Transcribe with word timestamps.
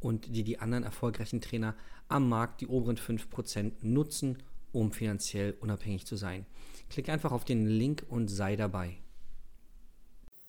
und 0.00 0.26
die 0.34 0.44
die 0.44 0.60
anderen 0.60 0.84
erfolgreichen 0.84 1.40
Trainer 1.40 1.74
am 2.08 2.28
Markt, 2.28 2.60
die 2.60 2.66
oberen 2.66 2.96
5%, 2.96 3.72
nutzen, 3.82 4.42
um 4.72 4.92
finanziell 4.92 5.56
unabhängig 5.60 6.06
zu 6.06 6.16
sein. 6.16 6.46
Klick 6.90 7.08
einfach 7.08 7.32
auf 7.32 7.44
den 7.44 7.66
Link 7.66 8.04
und 8.08 8.28
sei 8.28 8.56
dabei. 8.56 8.98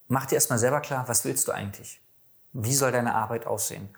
Mach 0.07 0.25
dir 0.25 0.35
erstmal 0.35 0.59
selber 0.59 0.81
klar, 0.81 1.07
was 1.07 1.25
willst 1.25 1.47
du 1.47 1.51
eigentlich? 1.51 2.01
Wie 2.53 2.73
soll 2.73 2.91
deine 2.91 3.13
Arbeit 3.13 3.45
aussehen? 3.45 3.89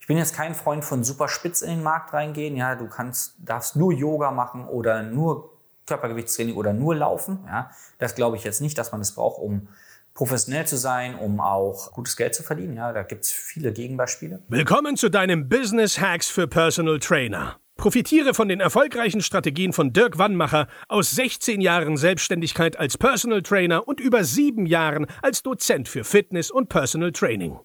Ich 0.00 0.08
bin 0.08 0.16
jetzt 0.16 0.34
kein 0.34 0.56
Freund 0.56 0.84
von 0.84 1.04
super 1.04 1.28
spitz 1.28 1.62
in 1.62 1.70
den 1.70 1.82
Markt 1.82 2.12
reingehen. 2.12 2.56
Ja, 2.56 2.74
du 2.74 2.88
kannst, 2.88 3.36
darfst 3.38 3.76
nur 3.76 3.92
Yoga 3.92 4.32
machen 4.32 4.66
oder 4.66 5.02
nur 5.02 5.56
Körpergewichtstraining 5.86 6.56
oder 6.56 6.72
nur 6.72 6.96
laufen. 6.96 7.44
Ja, 7.46 7.70
das 7.98 8.16
glaube 8.16 8.36
ich 8.36 8.42
jetzt 8.42 8.60
nicht, 8.60 8.76
dass 8.76 8.90
man 8.90 9.00
es 9.00 9.08
das 9.08 9.14
braucht, 9.14 9.40
um 9.40 9.68
professionell 10.14 10.66
zu 10.66 10.76
sein, 10.76 11.14
um 11.14 11.40
auch 11.40 11.92
gutes 11.92 12.16
Geld 12.16 12.34
zu 12.34 12.42
verdienen. 12.42 12.76
Ja, 12.76 12.92
da 12.92 13.02
gibt 13.02 13.24
es 13.24 13.30
viele 13.30 13.72
Gegenbeispiele. 13.72 14.42
Willkommen 14.48 14.96
zu 14.96 15.10
deinem 15.10 15.48
Business 15.48 16.00
Hacks 16.00 16.28
für 16.28 16.46
Personal 16.46 16.98
Trainer. 16.98 17.58
Profitiere 17.76 18.34
von 18.34 18.48
den 18.48 18.60
erfolgreichen 18.60 19.22
Strategien 19.22 19.72
von 19.72 19.92
Dirk 19.92 20.18
Wannmacher 20.18 20.68
aus 20.88 21.10
16 21.12 21.60
Jahren 21.60 21.96
Selbstständigkeit 21.96 22.78
als 22.78 22.96
Personal 22.96 23.42
Trainer 23.42 23.88
und 23.88 23.98
über 23.98 24.24
sieben 24.24 24.66
Jahren 24.66 25.06
als 25.20 25.42
Dozent 25.42 25.88
für 25.88 26.04
Fitness 26.04 26.50
und 26.50 26.68
Personal 26.68 27.12
Training. 27.12 27.58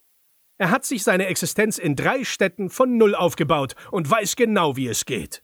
Er 0.58 0.72
hat 0.72 0.86
sich 0.86 1.04
seine 1.04 1.28
Existenz 1.28 1.78
in 1.78 1.96
drei 1.96 2.24
Städten 2.24 2.70
von 2.70 2.98
Null 2.98 3.14
aufgebaut 3.14 3.76
und 3.92 4.10
weiß 4.10 4.36
genau, 4.36 4.76
wie 4.76 4.88
es 4.88 5.06
geht. 5.06 5.44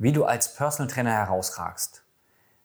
wie 0.00 0.12
du 0.12 0.24
als 0.24 0.54
Personal 0.54 0.90
Trainer 0.90 1.12
herausragst. 1.12 2.02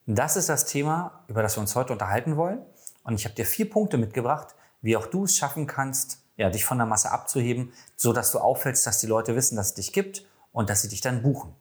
Das 0.06 0.38
ist 0.38 0.48
das 0.48 0.66
Thema, 0.66 1.24
über 1.28 1.42
das 1.42 1.58
wir 1.58 1.62
uns 1.62 1.76
heute 1.76 1.92
unterhalten 1.92 2.38
wollen. 2.38 2.66
Und 3.04 3.16
ich 3.16 3.26
habe 3.26 3.36
dir 3.36 3.46
vier 3.46 3.70
Punkte 3.70 3.98
mitgebracht, 3.98 4.56
wie 4.82 4.96
auch 4.96 5.06
du 5.06 5.26
es 5.26 5.36
schaffen 5.36 5.68
kannst, 5.68 6.22
ja, 6.38 6.50
dich 6.50 6.64
von 6.64 6.78
der 6.78 6.88
Masse 6.88 7.12
abzuheben, 7.12 7.74
so 7.98 8.14
dass 8.14 8.32
du 8.32 8.40
auffällst, 8.40 8.88
dass 8.88 9.00
die 9.00 9.08
Leute 9.08 9.36
wissen, 9.36 9.58
dass 9.58 9.68
es 9.68 9.74
dich 9.74 9.92
gibt 9.92 10.26
und 10.54 10.70
dass 10.70 10.82
sie 10.82 10.88
dich 10.88 11.02
dann 11.02 11.24
buchen. 11.24 11.54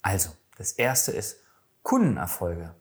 Also, 0.00 0.30
das 0.58 0.72
erste 0.72 1.10
ist 1.10 1.40
Kundenerfolge. 1.82 2.72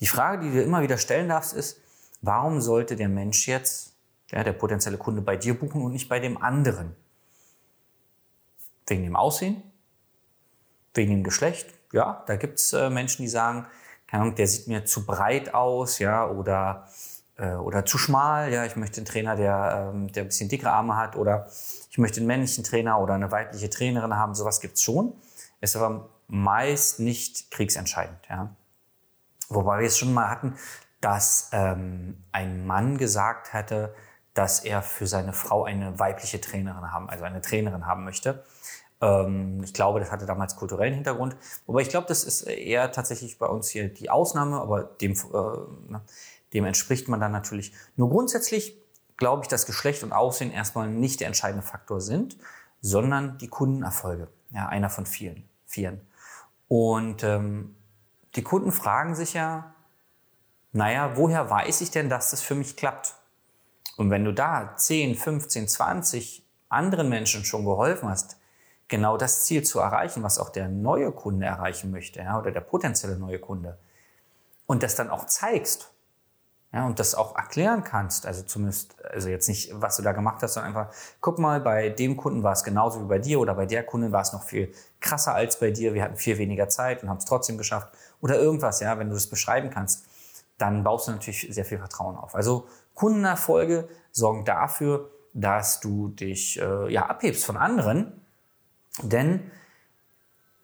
Die 0.00 0.06
Frage, 0.08 0.44
die 0.44 0.52
du 0.52 0.62
immer 0.62 0.82
wieder 0.82 0.98
stellen 0.98 1.28
darfst, 1.28 1.52
ist, 1.52 1.78
warum 2.22 2.60
sollte 2.60 2.96
der 2.96 3.08
Mensch 3.08 3.46
jetzt 3.46 3.92
ja, 4.32 4.42
der 4.42 4.52
potenzielle 4.52 4.98
Kunde 4.98 5.22
bei 5.22 5.36
dir 5.36 5.56
buchen 5.56 5.82
und 5.82 5.92
nicht 5.92 6.08
bei 6.08 6.18
dem 6.18 6.42
anderen. 6.42 6.96
Wegen 8.88 9.04
dem 9.04 9.14
Aussehen, 9.14 9.62
wegen 10.94 11.10
dem 11.10 11.22
Geschlecht. 11.22 11.72
Ja, 11.92 12.22
da 12.26 12.36
gibt 12.36 12.58
es 12.58 12.72
äh, 12.72 12.90
Menschen, 12.90 13.22
die 13.22 13.28
sagen, 13.28 13.66
keine 14.06 14.24
Ahnung, 14.24 14.34
der 14.34 14.46
sieht 14.46 14.68
mir 14.68 14.84
zu 14.84 15.06
breit 15.06 15.54
aus, 15.54 15.98
ja, 15.98 16.28
oder, 16.28 16.88
äh, 17.36 17.54
oder 17.54 17.84
zu 17.84 17.98
schmal. 17.98 18.52
Ja, 18.52 18.64
ich 18.64 18.76
möchte 18.76 18.98
einen 18.98 19.06
Trainer, 19.06 19.36
der, 19.36 19.90
ähm, 19.92 20.12
der 20.12 20.24
ein 20.24 20.28
bisschen 20.28 20.48
dickere 20.48 20.70
Arme 20.70 20.96
hat, 20.96 21.16
oder 21.16 21.46
ich 21.90 21.98
möchte 21.98 22.20
einen 22.20 22.26
männlichen 22.26 22.64
Trainer 22.64 23.00
oder 23.00 23.14
eine 23.14 23.30
weibliche 23.30 23.70
Trainerin 23.70 24.16
haben. 24.16 24.34
Sowas 24.34 24.60
gibt 24.60 24.76
es 24.76 24.82
schon. 24.82 25.14
Ist 25.60 25.76
aber 25.76 26.08
meist 26.28 27.00
nicht 27.00 27.50
kriegsentscheidend. 27.50 28.18
Ja. 28.28 28.54
Wobei 29.48 29.80
wir 29.80 29.86
es 29.86 29.98
schon 29.98 30.14
mal 30.14 30.28
hatten, 30.28 30.56
dass 31.00 31.50
ähm, 31.52 32.24
ein 32.32 32.66
Mann 32.66 32.96
gesagt 32.96 33.52
hatte, 33.52 33.94
dass 34.34 34.60
er 34.60 34.82
für 34.82 35.06
seine 35.06 35.32
Frau 35.32 35.64
eine 35.64 35.98
weibliche 35.98 36.40
Trainerin 36.40 36.90
haben, 36.90 37.10
also 37.10 37.24
eine 37.24 37.42
Trainerin 37.42 37.86
haben 37.86 38.04
möchte. 38.04 38.44
Ähm, 39.02 39.60
ich 39.62 39.74
glaube, 39.74 40.00
das 40.00 40.10
hatte 40.10 40.24
damals 40.24 40.56
kulturellen 40.56 40.94
Hintergrund. 40.94 41.36
Wobei 41.66 41.82
ich 41.82 41.90
glaube, 41.90 42.06
das 42.06 42.24
ist 42.24 42.42
eher 42.42 42.92
tatsächlich 42.92 43.38
bei 43.38 43.46
uns 43.46 43.68
hier 43.68 43.88
die 43.88 44.08
Ausnahme, 44.08 44.60
aber 44.60 44.84
dem, 44.84 45.12
äh, 45.12 45.98
dem 46.54 46.64
entspricht 46.64 47.08
man 47.08 47.20
dann 47.20 47.32
natürlich. 47.32 47.74
Nur 47.96 48.08
grundsätzlich 48.08 48.78
glaube 49.16 49.42
ich, 49.42 49.48
dass 49.48 49.66
Geschlecht 49.66 50.02
und 50.02 50.12
Aussehen 50.12 50.50
erstmal 50.50 50.88
nicht 50.88 51.20
der 51.20 51.26
entscheidende 51.26 51.66
Faktor 51.66 52.00
sind, 52.00 52.36
sondern 52.80 53.38
die 53.38 53.48
Kundenerfolge. 53.48 54.28
Ja, 54.50 54.68
einer 54.68 54.90
von 54.90 55.06
vielen. 55.06 55.48
vielen. 55.66 56.00
Und 56.68 57.22
ähm, 57.22 57.76
die 58.34 58.42
Kunden 58.42 58.72
fragen 58.72 59.14
sich 59.14 59.34
ja, 59.34 59.74
naja, 60.72 61.16
woher 61.16 61.50
weiß 61.50 61.82
ich 61.82 61.90
denn, 61.90 62.08
dass 62.08 62.30
das 62.30 62.42
für 62.42 62.54
mich 62.54 62.76
klappt? 62.76 63.14
Und 63.96 64.10
wenn 64.10 64.24
du 64.24 64.32
da 64.32 64.74
10, 64.76 65.14
15, 65.16 65.68
20 65.68 66.44
anderen 66.68 67.08
Menschen 67.08 67.44
schon 67.44 67.64
geholfen 67.64 68.08
hast, 68.08 68.38
genau 68.92 69.16
das 69.16 69.44
Ziel 69.44 69.64
zu 69.64 69.80
erreichen, 69.80 70.22
was 70.22 70.38
auch 70.38 70.50
der 70.50 70.68
neue 70.68 71.12
Kunde 71.12 71.46
erreichen 71.46 71.90
möchte, 71.90 72.20
ja, 72.20 72.38
oder 72.38 72.52
der 72.52 72.60
potenzielle 72.60 73.16
neue 73.16 73.38
Kunde, 73.38 73.78
und 74.66 74.82
das 74.82 74.94
dann 74.94 75.08
auch 75.08 75.26
zeigst, 75.26 75.90
ja, 76.74 76.86
und 76.86 76.98
das 76.98 77.14
auch 77.14 77.34
erklären 77.34 77.84
kannst, 77.84 78.26
also 78.26 78.42
zumindest, 78.42 79.02
also 79.04 79.30
jetzt 79.30 79.48
nicht, 79.48 79.70
was 79.74 79.96
du 79.96 80.02
da 80.02 80.12
gemacht 80.12 80.42
hast, 80.42 80.54
sondern 80.54 80.76
einfach, 80.76 80.94
guck 81.22 81.38
mal, 81.38 81.58
bei 81.60 81.88
dem 81.88 82.18
Kunden 82.18 82.42
war 82.42 82.52
es 82.52 82.64
genauso 82.64 83.02
wie 83.02 83.08
bei 83.08 83.18
dir 83.18 83.40
oder 83.40 83.54
bei 83.54 83.64
der 83.64 83.82
Kundin 83.82 84.12
war 84.12 84.20
es 84.20 84.34
noch 84.34 84.44
viel 84.44 84.72
krasser 85.00 85.34
als 85.34 85.58
bei 85.58 85.70
dir, 85.70 85.94
wir 85.94 86.02
hatten 86.02 86.16
viel 86.16 86.36
weniger 86.36 86.68
Zeit 86.68 87.02
und 87.02 87.08
haben 87.08 87.16
es 87.16 87.24
trotzdem 87.24 87.56
geschafft. 87.56 87.88
Oder 88.20 88.38
irgendwas, 88.38 88.80
ja, 88.80 88.98
wenn 88.98 89.08
du 89.08 89.14
das 89.14 89.26
beschreiben 89.26 89.70
kannst, 89.70 90.04
dann 90.58 90.84
baust 90.84 91.08
du 91.08 91.12
natürlich 91.12 91.48
sehr 91.50 91.64
viel 91.64 91.78
Vertrauen 91.78 92.16
auf. 92.16 92.34
Also 92.34 92.66
Kundenerfolge 92.94 93.88
sorgen 94.10 94.44
dafür, 94.44 95.10
dass 95.32 95.80
du 95.80 96.08
dich 96.08 96.60
äh, 96.60 96.92
ja, 96.92 97.06
abhebst 97.06 97.44
von 97.44 97.56
anderen, 97.56 98.21
denn 99.00 99.50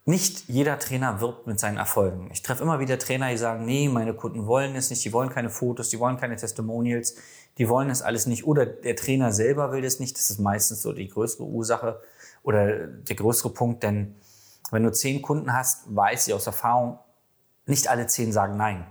nicht 0.05 0.49
jeder 0.49 0.79
Trainer 0.79 1.21
wirbt 1.21 1.47
mit 1.47 1.61
seinen 1.61 1.77
Erfolgen. 1.77 2.31
Ich 2.33 2.43
treffe 2.43 2.63
immer 2.63 2.81
wieder 2.81 2.99
Trainer, 2.99 3.29
die 3.31 3.37
sagen, 3.37 3.67
nee, 3.67 3.89
meine 3.89 4.15
Kunden 4.15 4.47
wollen 4.47 4.75
es 4.75 4.89
nicht, 4.89 5.05
die 5.05 5.13
wollen 5.13 5.29
keine 5.29 5.51
Fotos, 5.51 5.91
die 5.91 6.01
wollen 6.01 6.17
keine 6.17 6.37
Testimonials, 6.37 7.17
die 7.59 7.69
wollen 7.69 7.91
es 7.91 8.01
alles 8.01 8.27
nicht. 8.27 8.47
Oder 8.47 8.65
der 8.65 8.97
Trainer 8.97 9.33
selber 9.33 9.71
will 9.71 9.83
das 9.83 10.01
nicht. 10.01 10.17
Das 10.17 10.31
ist 10.31 10.39
meistens 10.39 10.81
so 10.81 10.95
die 10.95 11.09
größere 11.09 11.45
Ursache 11.45 12.01
oder 12.43 12.87
der 12.87 13.17
größere 13.17 13.51
Punkt, 13.51 13.83
denn 13.83 14.15
wenn 14.71 14.83
du 14.83 14.93
zehn 14.93 15.21
Kunden 15.21 15.53
hast, 15.53 15.95
weiß 15.95 16.29
ich 16.29 16.35
aus 16.35 16.47
Erfahrung, 16.47 16.99
nicht 17.67 17.89
alle 17.89 18.07
zehn 18.07 18.33
sagen 18.33 18.57
nein. 18.57 18.87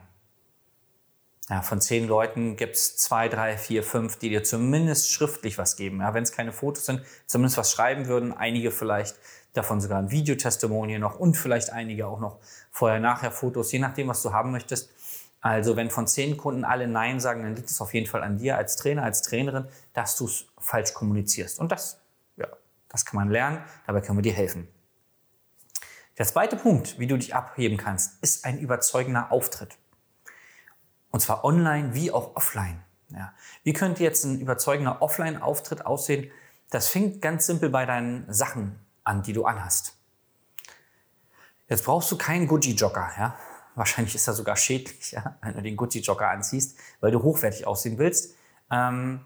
Ja, 1.50 1.62
von 1.62 1.80
zehn 1.80 2.08
Leuten 2.08 2.58
gibt 2.58 2.76
es 2.76 2.98
zwei, 2.98 3.30
drei, 3.30 3.58
vier, 3.58 3.82
fünf, 3.82 4.18
die 4.18 4.30
dir 4.30 4.44
zumindest 4.44 5.12
schriftlich 5.12 5.58
was 5.58 5.78
geben. 5.78 6.02
Ja, 6.02 6.14
Wenn 6.14 6.24
es 6.24 6.34
keine 6.34 6.52
Fotos 6.52 6.86
sind, 6.86 7.04
zumindest 7.26 7.58
was 7.58 7.72
schreiben 7.72 8.08
würden. 8.08 8.34
Einige 8.34 8.72
vielleicht 8.72 9.16
davon 9.54 9.80
sogar 9.80 10.00
ein 10.00 10.12
Videotestimonial 10.12 11.00
noch 11.00 11.20
und 11.20 11.36
vielleicht 11.36 11.72
einige 11.72 12.08
auch 12.08 12.20
noch 12.20 12.40
vorher-nachher 12.72 13.32
Fotos, 13.32 13.72
je 13.72 13.80
nachdem, 13.80 14.10
was 14.10 14.22
du 14.22 14.34
haben 14.34 14.52
möchtest. 14.52 14.92
Also 15.40 15.78
wenn 15.78 15.90
von 15.90 16.06
zehn 16.06 16.36
Kunden 16.36 16.66
alle 16.66 16.88
Nein 16.88 17.22
sagen, 17.22 17.44
dann 17.44 17.56
liegt 17.56 17.70
es 17.70 17.80
auf 17.80 17.94
jeden 17.94 18.08
Fall 18.08 18.24
an 18.24 18.38
dir 18.38 18.58
als 18.58 18.76
Trainer, 18.76 19.04
als 19.04 19.22
Trainerin, 19.22 19.68
dass 19.94 20.18
du 20.18 20.26
es 20.26 20.48
falsch 20.60 20.94
kommunizierst. 20.94 21.60
Und 21.60 21.72
das, 21.72 22.02
ja, 22.36 22.48
das 22.90 23.06
kann 23.06 23.18
man 23.18 23.30
lernen. 23.30 23.64
Dabei 23.86 24.02
können 24.02 24.18
wir 24.18 24.24
dir 24.24 24.34
helfen. 24.34 24.68
Der 26.18 26.26
zweite 26.26 26.58
Punkt, 26.58 27.00
wie 27.00 27.08
du 27.08 27.16
dich 27.16 27.34
abheben 27.34 27.78
kannst, 27.78 28.22
ist 28.22 28.44
ein 28.44 28.60
überzeugender 28.60 29.32
Auftritt. 29.32 29.78
Und 31.12 31.20
zwar 31.20 31.44
online 31.44 31.94
wie 31.94 32.12
auch 32.12 32.36
offline. 32.36 32.84
Ja. 33.10 33.34
Wie 33.64 33.74
könnte 33.74 34.04
jetzt 34.04 34.24
ein 34.26 34.40
überzeugender 34.40 35.02
Offline-Auftritt 35.02 35.86
aussehen? 35.86 36.30
Das 36.70 36.90
fängt 36.90 37.22
ganz 37.22 37.46
simpel 37.46 37.70
bei 37.70 37.86
deinen 37.86 38.32
Sachen 38.32 38.80
an, 39.04 39.24
die 39.24 39.34
du 39.34 39.46
anhast. 39.46 39.98
Jetzt 41.70 41.86
brauchst 41.86 42.12
du 42.12 42.18
keinen 42.18 42.48
Gucci-Jogger. 42.48 43.12
Ja? 43.18 43.36
Wahrscheinlich 43.76 44.16
ist 44.16 44.28
das 44.28 44.38
sogar 44.38 44.58
schädlich, 44.58 45.12
ja? 45.12 45.38
wenn 45.42 45.54
du 45.54 45.62
den 45.62 45.78
Gucci-Jogger 45.78 46.30
anziehst, 46.30 46.78
weil 47.00 47.12
du 47.12 47.24
hochwertig 47.24 47.66
aussehen 47.66 47.98
willst. 47.98 48.36
Ähm, 48.70 49.22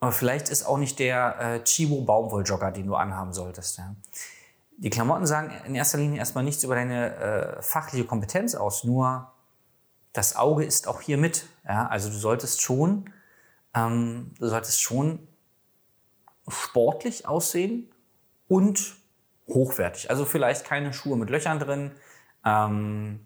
aber 0.00 0.12
vielleicht 0.12 0.48
ist 0.48 0.64
auch 0.64 0.78
nicht 0.78 1.00
der 1.00 1.40
äh, 1.40 1.64
Chibo 1.64 2.02
Baumwoll-Jogger, 2.02 2.70
den 2.70 2.86
du 2.86 2.94
anhaben 2.94 3.32
solltest. 3.32 3.78
Ja? 3.78 3.96
die 4.78 4.90
Klamotten 4.90 5.26
sagen 5.26 5.52
in 5.66 5.74
erster 5.74 5.98
Linie 5.98 6.18
erstmal 6.18 6.44
nichts 6.44 6.62
über 6.62 6.76
deine 6.76 7.16
äh, 7.16 7.62
fachliche 7.62 8.04
Kompetenz 8.04 8.54
aus, 8.54 8.84
nur 8.84 9.32
das 10.12 10.36
Auge 10.36 10.64
ist 10.64 10.88
auch 10.88 11.00
hier 11.00 11.18
mit. 11.18 11.46
Ja? 11.64 11.86
Also 11.88 12.08
du 12.08 12.16
solltest 12.16 12.60
schon, 12.60 13.10
ähm, 13.74 14.32
du 14.38 14.48
solltest 14.48 14.80
schon 14.80 15.26
sportlich 16.48 17.26
aussehen 17.26 17.92
und 18.48 18.96
hochwertig. 19.46 20.10
Also 20.10 20.24
vielleicht 20.24 20.64
keine 20.64 20.92
Schuhe 20.92 21.16
mit 21.16 21.30
Löchern 21.30 21.58
drin, 21.58 21.92
ähm, 22.44 23.20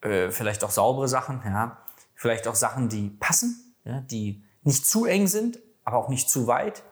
äh, 0.00 0.30
vielleicht 0.30 0.64
auch 0.64 0.70
saubere 0.70 1.08
Sachen, 1.08 1.42
ja. 1.44 1.78
Vielleicht 2.14 2.46
auch 2.46 2.54
Sachen, 2.54 2.88
die 2.88 3.10
passen, 3.10 3.74
ja, 3.84 4.00
die 4.00 4.42
nicht 4.62 4.86
zu 4.86 5.04
eng 5.04 5.26
sind, 5.26 5.58
aber 5.84 5.98
auch 5.98 6.08
nicht 6.08 6.30
zu 6.30 6.46
weit. 6.46 6.82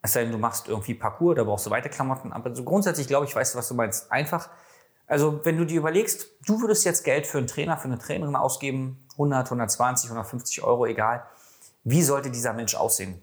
Es 0.00 0.12
sei 0.12 0.22
denn, 0.22 0.32
du 0.32 0.38
machst 0.38 0.68
irgendwie 0.68 0.94
Parcours, 0.94 1.36
da 1.36 1.44
brauchst 1.44 1.66
du 1.66 1.70
weite 1.70 1.88
Klamotten. 1.88 2.32
Aber 2.32 2.54
so 2.54 2.64
grundsätzlich 2.64 3.08
glaube 3.08 3.26
ich, 3.26 3.34
weißt 3.34 3.54
du, 3.54 3.58
was 3.58 3.68
du 3.68 3.74
meinst. 3.74 4.10
Einfach, 4.12 4.48
also 5.08 5.44
wenn 5.44 5.56
du 5.56 5.64
dir 5.64 5.78
überlegst, 5.78 6.28
du 6.46 6.60
würdest 6.60 6.84
jetzt 6.84 7.02
Geld 7.02 7.26
für 7.26 7.38
einen 7.38 7.46
Trainer, 7.46 7.78
für 7.78 7.88
eine 7.88 7.98
Trainerin 7.98 8.36
ausgeben, 8.36 9.04
100, 9.12 9.46
120, 9.46 10.10
150 10.10 10.62
Euro, 10.62 10.86
egal. 10.86 11.24
Wie 11.82 12.02
sollte 12.02 12.30
dieser 12.30 12.52
Mensch 12.52 12.74
aussehen? 12.74 13.20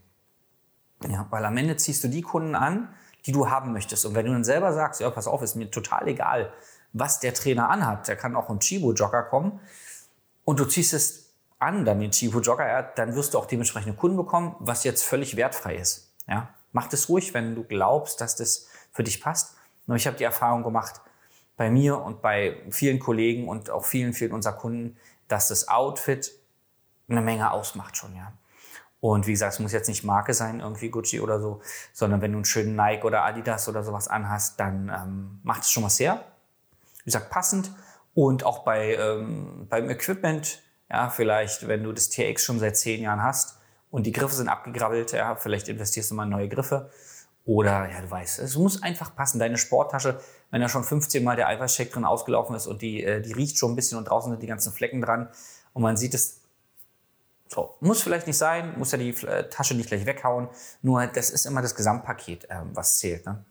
Ja, 1.07 1.27
weil 1.29 1.45
am 1.45 1.55
Ende 1.55 1.77
ziehst 1.77 2.03
du 2.03 2.07
die 2.07 2.23
Kunden 2.23 2.55
an, 2.55 2.89
die 3.25 3.31
du 3.31 3.49
haben 3.49 3.71
möchtest. 3.71 4.05
Und 4.05 4.15
wenn 4.15 4.25
du 4.25 4.31
dann 4.31 4.43
selber 4.43 4.73
sagst, 4.73 4.99
ja, 4.99 5.09
pass 5.11 5.27
auf, 5.27 5.43
ist 5.43 5.55
mir 5.55 5.69
total 5.69 6.07
egal, 6.07 6.51
was 6.91 7.19
der 7.19 7.33
Trainer 7.33 7.69
anhat, 7.69 8.07
der 8.07 8.15
kann 8.15 8.35
auch 8.35 8.49
im 8.49 8.59
Chibo-Jogger 8.59 9.23
kommen 9.23 9.59
und 10.43 10.59
du 10.59 10.65
ziehst 10.65 10.93
es 10.93 11.33
an, 11.59 11.85
dann 11.85 11.99
den 11.99 12.11
Chibo-Jogger, 12.11 12.67
ja, 12.67 12.81
dann 12.81 13.15
wirst 13.15 13.33
du 13.33 13.37
auch 13.37 13.45
dementsprechend 13.45 13.97
Kunden 13.97 14.17
bekommen, 14.17 14.55
was 14.59 14.83
jetzt 14.83 15.03
völlig 15.03 15.35
wertfrei 15.35 15.75
ist. 15.75 16.13
Ja, 16.27 16.49
mach 16.71 16.87
das 16.87 17.09
ruhig, 17.09 17.33
wenn 17.33 17.53
du 17.53 17.63
glaubst, 17.63 18.21
dass 18.21 18.35
das 18.35 18.67
für 18.91 19.03
dich 19.03 19.21
passt. 19.21 19.55
Nur 19.85 19.97
ich 19.97 20.07
habe 20.07 20.17
die 20.17 20.23
Erfahrung 20.23 20.63
gemacht 20.63 21.01
bei 21.57 21.69
mir 21.69 22.01
und 22.01 22.21
bei 22.21 22.57
vielen 22.69 22.99
Kollegen 22.99 23.47
und 23.47 23.69
auch 23.69 23.85
vielen, 23.85 24.13
vielen 24.13 24.31
unserer 24.31 24.53
Kunden, 24.53 24.97
dass 25.27 25.47
das 25.47 25.67
Outfit 25.67 26.31
eine 27.07 27.21
Menge 27.21 27.51
ausmacht 27.51 27.97
schon, 27.97 28.15
ja. 28.15 28.33
Und 28.99 29.27
wie 29.27 29.33
gesagt, 29.33 29.53
es 29.53 29.59
muss 29.59 29.71
jetzt 29.71 29.87
nicht 29.87 30.03
Marke 30.03 30.33
sein, 30.33 30.61
irgendwie 30.61 30.89
Gucci 30.89 31.19
oder 31.21 31.39
so, 31.39 31.61
sondern 31.93 32.21
wenn 32.21 32.31
du 32.31 32.39
einen 32.39 32.45
schönen 32.45 32.75
Nike 32.75 33.03
oder 33.03 33.23
Adidas 33.23 33.69
oder 33.69 33.83
sowas 33.83 34.07
anhast, 34.07 34.59
dann 34.59 34.89
ähm, 34.89 35.39
macht 35.43 35.61
es 35.61 35.69
schon 35.69 35.83
was 35.83 35.99
her. 35.99 36.25
Wie 36.99 37.05
gesagt, 37.05 37.29
passend. 37.29 37.69
Und 38.15 38.43
auch 38.45 38.63
bei, 38.63 38.95
ähm, 38.95 39.67
beim 39.69 39.91
Equipment, 39.91 40.63
ja, 40.89 41.09
vielleicht, 41.09 41.67
wenn 41.67 41.83
du 41.83 41.91
das 41.91 42.09
TX 42.09 42.43
schon 42.43 42.57
seit 42.57 42.77
zehn 42.77 43.03
Jahren 43.03 43.21
hast 43.21 43.59
und 43.91 44.07
die 44.07 44.11
Griffe 44.11 44.33
sind 44.33 44.49
abgegrabbelt, 44.49 45.11
ja, 45.11 45.35
vielleicht 45.35 45.67
investierst 45.67 46.09
du 46.09 46.15
mal 46.15 46.23
in 46.23 46.29
neue 46.29 46.49
Griffe. 46.49 46.89
Oder, 47.45 47.89
ja, 47.91 48.01
du 48.01 48.09
weißt, 48.09 48.39
es 48.39 48.55
muss 48.57 48.81
einfach 48.81 49.15
passen. 49.15 49.37
Deine 49.37 49.57
Sporttasche, 49.57 50.19
wenn 50.49 50.61
da 50.61 50.69
schon 50.69 50.83
15 50.83 51.23
Mal 51.23 51.35
der 51.35 51.47
Eiweißshake 51.47 51.91
drin 51.91 52.05
ausgelaufen 52.05 52.55
ist 52.55 52.65
und 52.65 52.81
die, 52.81 53.03
äh, 53.03 53.21
die 53.21 53.33
riecht 53.33 53.57
schon 53.57 53.73
ein 53.73 53.75
bisschen 53.75 53.99
und 53.99 54.05
draußen 54.05 54.31
sind 54.31 54.41
die 54.41 54.47
ganzen 54.47 54.73
Flecken 54.73 55.01
dran 55.01 55.29
und 55.73 55.83
man 55.83 55.95
sieht 55.95 56.15
es 56.15 56.41
so, 57.47 57.75
muss 57.79 58.01
vielleicht 58.01 58.25
nicht 58.25 58.37
sein, 58.37 58.73
muss 58.77 58.91
ja 58.91 58.97
die 58.97 59.09
äh, 59.09 59.47
Tasche 59.49 59.75
nicht 59.75 59.89
gleich 59.89 60.05
weghauen. 60.07 60.49
Nur 60.81 61.05
das 61.05 61.29
ist 61.29 61.45
immer 61.45 61.61
das 61.61 61.75
Gesamtpaket, 61.75 62.49
äh, 62.49 62.61
was 62.73 62.97
zählt. 62.97 63.25
Ne? 63.27 63.45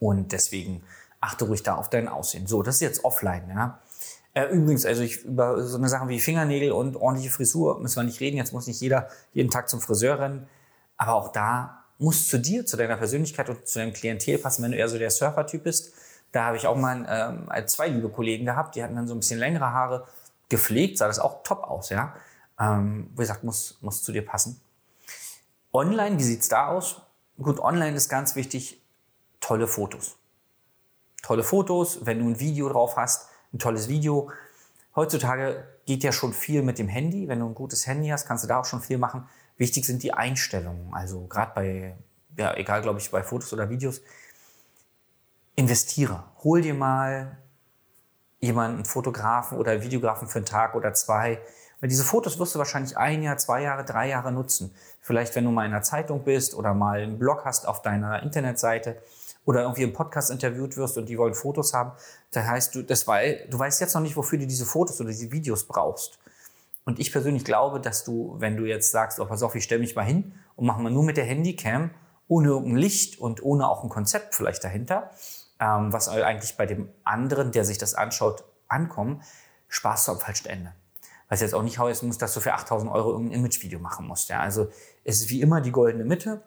Und 0.00 0.32
deswegen 0.32 0.82
achte 1.20 1.44
ruhig 1.44 1.62
da 1.62 1.76
auf 1.76 1.88
dein 1.88 2.08
Aussehen. 2.08 2.48
So, 2.48 2.62
das 2.62 2.76
ist 2.76 2.80
jetzt 2.80 3.04
offline. 3.04 3.48
Ja? 3.48 3.80
Äh, 4.34 4.46
übrigens, 4.46 4.84
also 4.84 5.02
ich, 5.02 5.24
über 5.24 5.62
so 5.62 5.78
eine 5.78 5.88
Sachen 5.88 6.08
wie 6.08 6.18
Fingernägel 6.18 6.72
und 6.72 6.96
ordentliche 6.96 7.30
Frisur 7.30 7.78
müssen 7.80 7.96
wir 7.96 8.02
nicht 8.02 8.20
reden. 8.20 8.36
Jetzt 8.36 8.52
muss 8.52 8.66
nicht 8.66 8.80
jeder 8.80 9.08
jeden 9.32 9.50
Tag 9.50 9.68
zum 9.68 9.80
Friseur 9.80 10.18
rennen. 10.18 10.48
Aber 10.96 11.14
auch 11.14 11.30
da 11.30 11.85
muss 11.98 12.28
zu 12.28 12.38
dir, 12.38 12.66
zu 12.66 12.76
deiner 12.76 12.96
Persönlichkeit 12.96 13.48
und 13.48 13.66
zu 13.66 13.78
deinem 13.78 13.92
Klientel 13.92 14.38
passen, 14.38 14.62
wenn 14.62 14.72
du 14.72 14.78
eher 14.78 14.88
so 14.88 14.98
der 14.98 15.10
Surfer-Typ 15.10 15.64
bist. 15.64 15.92
Da 16.32 16.44
habe 16.44 16.56
ich 16.56 16.66
auch 16.66 16.76
mal 16.76 17.06
ähm, 17.08 17.66
zwei 17.66 17.88
liebe 17.88 18.08
Kollegen 18.08 18.44
gehabt, 18.44 18.74
die 18.74 18.82
hatten 18.82 18.96
dann 18.96 19.08
so 19.08 19.14
ein 19.14 19.20
bisschen 19.20 19.38
längere 19.38 19.72
Haare 19.72 20.06
gepflegt, 20.48 20.98
sah 20.98 21.06
das 21.06 21.18
auch 21.18 21.42
top 21.42 21.64
aus, 21.64 21.90
ja. 21.90 22.14
Ähm, 22.58 23.10
wie 23.12 23.18
gesagt, 23.18 23.44
muss, 23.44 23.78
muss 23.80 24.02
zu 24.02 24.12
dir 24.12 24.24
passen. 24.24 24.60
Online, 25.72 26.18
wie 26.18 26.22
sieht's 26.22 26.48
da 26.48 26.68
aus? 26.68 27.02
Gut, 27.38 27.60
online 27.60 27.96
ist 27.96 28.08
ganz 28.08 28.34
wichtig, 28.34 28.80
tolle 29.40 29.66
Fotos. 29.66 30.16
Tolle 31.22 31.42
Fotos, 31.42 32.06
wenn 32.06 32.18
du 32.18 32.28
ein 32.28 32.40
Video 32.40 32.68
drauf 32.68 32.96
hast, 32.96 33.28
ein 33.52 33.58
tolles 33.58 33.88
Video. 33.88 34.30
Heutzutage 34.94 35.66
geht 35.84 36.02
ja 36.02 36.12
schon 36.12 36.32
viel 36.32 36.62
mit 36.62 36.78
dem 36.78 36.88
Handy. 36.88 37.28
Wenn 37.28 37.40
du 37.40 37.46
ein 37.46 37.54
gutes 37.54 37.86
Handy 37.86 38.08
hast, 38.08 38.26
kannst 38.26 38.44
du 38.44 38.48
da 38.48 38.60
auch 38.60 38.64
schon 38.64 38.80
viel 38.80 38.96
machen. 38.96 39.28
Wichtig 39.56 39.86
sind 39.86 40.02
die 40.02 40.12
Einstellungen. 40.12 40.92
Also 40.92 41.26
gerade 41.26 41.52
bei, 41.54 41.96
ja, 42.36 42.54
egal, 42.56 42.82
glaube 42.82 42.98
ich, 42.98 43.10
bei 43.10 43.22
Fotos 43.22 43.52
oder 43.52 43.70
Videos. 43.70 44.02
Investiere. 45.54 46.24
Hol 46.44 46.60
dir 46.60 46.74
mal 46.74 47.38
jemanden, 48.40 48.76
einen 48.76 48.84
Fotografen 48.84 49.58
oder 49.58 49.72
einen 49.72 49.82
Videografen 49.82 50.28
für 50.28 50.38
einen 50.38 50.46
Tag 50.46 50.74
oder 50.74 50.92
zwei, 50.92 51.40
weil 51.80 51.88
diese 51.88 52.04
Fotos 52.04 52.38
wirst 52.38 52.54
du 52.54 52.58
wahrscheinlich 52.58 52.96
ein 52.96 53.22
Jahr, 53.22 53.38
zwei 53.38 53.62
Jahre, 53.62 53.84
drei 53.84 54.08
Jahre 54.08 54.32
nutzen. 54.32 54.74
Vielleicht, 55.00 55.34
wenn 55.34 55.44
du 55.44 55.50
mal 55.50 55.66
in 55.66 55.72
einer 55.72 55.82
Zeitung 55.82 56.24
bist 56.24 56.54
oder 56.54 56.74
mal 56.74 57.00
einen 57.00 57.18
Blog 57.18 57.44
hast 57.44 57.66
auf 57.66 57.82
deiner 57.82 58.22
Internetseite 58.22 59.00
oder 59.44 59.62
irgendwie 59.62 59.82
im 59.82 59.92
Podcast 59.92 60.30
interviewt 60.30 60.76
wirst 60.76 60.98
und 60.98 61.08
die 61.08 61.18
wollen 61.18 61.34
Fotos 61.34 61.74
haben, 61.74 61.92
da 62.32 62.44
heißt 62.44 62.74
du, 62.74 62.82
das 62.82 63.06
war, 63.06 63.20
du 63.48 63.58
weißt 63.58 63.80
jetzt 63.80 63.94
noch 63.94 64.02
nicht, 64.02 64.16
wofür 64.16 64.38
du 64.38 64.46
diese 64.46 64.66
Fotos 64.66 65.00
oder 65.00 65.10
diese 65.10 65.30
Videos 65.30 65.64
brauchst. 65.64 66.18
Und 66.86 67.00
ich 67.00 67.10
persönlich 67.10 67.44
glaube, 67.44 67.80
dass 67.80 68.04
du, 68.04 68.36
wenn 68.38 68.56
du 68.56 68.64
jetzt 68.64 68.92
sagst, 68.92 69.18
oh, 69.18 69.26
pass 69.26 69.42
auf, 69.42 69.56
ich 69.56 69.64
stelle 69.64 69.80
mich 69.80 69.96
mal 69.96 70.04
hin 70.04 70.34
und 70.54 70.66
mache 70.66 70.80
mal 70.80 70.92
nur 70.92 71.02
mit 71.02 71.16
der 71.16 71.24
Handycam, 71.24 71.90
ohne 72.28 72.54
ein 72.54 72.76
Licht 72.76 73.18
und 73.18 73.42
ohne 73.42 73.68
auch 73.68 73.82
ein 73.82 73.90
Konzept 73.90 74.36
vielleicht 74.36 74.62
dahinter, 74.62 75.10
ähm, 75.58 75.92
was 75.92 76.08
eigentlich 76.08 76.56
bei 76.56 76.64
dem 76.64 76.88
anderen, 77.02 77.50
der 77.50 77.64
sich 77.64 77.76
das 77.76 77.94
anschaut, 77.94 78.44
ankommt, 78.68 79.24
sparst 79.68 80.06
du 80.06 80.12
am 80.12 80.20
falschen 80.20 80.46
Ende. 80.46 80.72
Was 81.28 81.40
jetzt 81.40 81.56
auch 81.56 81.62
nicht 81.62 81.80
heißen 81.80 82.06
muss, 82.06 82.18
dass 82.18 82.32
du 82.34 82.40
für 82.40 82.54
8000 82.54 82.92
Euro 82.92 83.10
irgendein 83.10 83.40
Imagevideo 83.40 83.80
machen 83.80 84.06
musst. 84.06 84.28
Ja. 84.28 84.38
Also 84.38 84.68
es 85.02 85.20
ist 85.20 85.28
wie 85.28 85.40
immer 85.40 85.60
die 85.60 85.72
goldene 85.72 86.04
Mitte. 86.04 86.42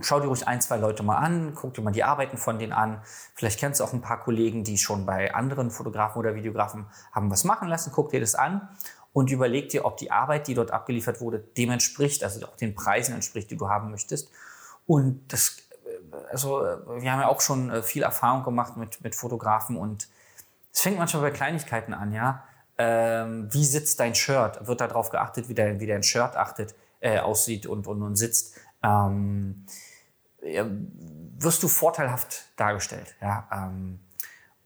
Schau 0.00 0.20
dir 0.20 0.26
ruhig 0.26 0.46
ein, 0.46 0.60
zwei 0.60 0.76
Leute 0.76 1.02
mal 1.02 1.16
an, 1.16 1.54
guck 1.54 1.72
dir 1.72 1.80
mal 1.80 1.92
die 1.92 2.04
Arbeiten 2.04 2.36
von 2.36 2.58
denen 2.58 2.72
an. 2.72 3.00
Vielleicht 3.34 3.58
kennst 3.58 3.80
du 3.80 3.84
auch 3.84 3.92
ein 3.94 4.02
paar 4.02 4.20
Kollegen, 4.20 4.62
die 4.64 4.76
schon 4.76 5.06
bei 5.06 5.32
anderen 5.32 5.70
Fotografen 5.70 6.18
oder 6.18 6.34
Videografen 6.34 6.86
haben 7.12 7.30
was 7.30 7.44
machen 7.44 7.68
lassen. 7.68 7.92
Guck 7.94 8.10
dir 8.10 8.20
das 8.20 8.34
an 8.34 8.68
und 9.12 9.30
überleg 9.30 9.68
dir, 9.68 9.84
ob 9.84 9.96
die 9.96 10.10
Arbeit, 10.10 10.46
die 10.46 10.54
dort 10.54 10.70
abgeliefert 10.70 11.20
wurde, 11.20 11.38
dem 11.38 11.70
entspricht, 11.70 12.24
also 12.24 12.46
auch 12.46 12.56
den 12.56 12.74
Preisen 12.74 13.14
entspricht, 13.14 13.50
die 13.50 13.56
du 13.56 13.68
haben 13.68 13.90
möchtest. 13.90 14.30
Und 14.86 15.32
das, 15.32 15.56
also 16.30 16.60
wir 16.60 17.12
haben 17.12 17.20
ja 17.20 17.28
auch 17.28 17.40
schon 17.40 17.70
äh, 17.70 17.82
viel 17.82 18.02
Erfahrung 18.02 18.42
gemacht 18.42 18.76
mit, 18.76 19.02
mit 19.02 19.14
Fotografen 19.14 19.76
und 19.76 20.08
es 20.72 20.80
fängt 20.80 20.98
manchmal 20.98 21.22
bei 21.22 21.30
Kleinigkeiten 21.30 21.92
an, 21.92 22.12
ja 22.12 22.44
ähm, 22.78 23.48
wie 23.52 23.64
sitzt 23.64 24.00
dein 24.00 24.14
Shirt? 24.14 24.66
Wird 24.66 24.80
darauf 24.80 25.10
geachtet, 25.10 25.48
wie 25.48 25.54
dein, 25.54 25.80
wie 25.80 25.86
dein 25.86 26.02
Shirt 26.02 26.36
achtet, 26.36 26.74
äh, 27.00 27.18
aussieht 27.18 27.66
und, 27.66 27.86
und, 27.86 28.02
und 28.02 28.16
sitzt? 28.16 28.56
Ähm, 28.82 29.66
ja, 30.42 30.66
wirst 31.38 31.62
du 31.62 31.68
vorteilhaft 31.68 32.46
dargestellt. 32.56 33.14
Ja? 33.20 33.46
Ähm, 33.52 34.00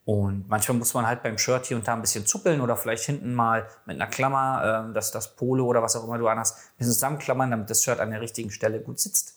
und 0.06 0.48
manchmal 0.48 0.78
muss 0.78 0.94
man 0.94 1.04
halt 1.04 1.24
beim 1.24 1.36
Shirt 1.36 1.66
hier 1.66 1.76
und 1.76 1.86
da 1.88 1.92
ein 1.92 2.00
bisschen 2.00 2.24
zuppeln 2.26 2.60
oder 2.60 2.76
vielleicht 2.76 3.04
hinten 3.04 3.34
mal 3.34 3.66
mit 3.86 3.96
einer 3.96 4.06
Klammer, 4.06 4.88
äh, 4.88 4.94
dass 4.94 5.10
das 5.10 5.34
Polo 5.34 5.66
oder 5.66 5.82
was 5.82 5.96
auch 5.96 6.04
immer 6.04 6.16
du 6.16 6.28
anhast, 6.28 6.56
ein 6.56 6.78
bisschen 6.78 6.92
zusammenklammern, 6.92 7.50
damit 7.50 7.68
das 7.68 7.82
Shirt 7.82 7.98
an 7.98 8.12
der 8.12 8.20
richtigen 8.20 8.52
Stelle 8.52 8.78
gut 8.78 9.00
sitzt, 9.00 9.34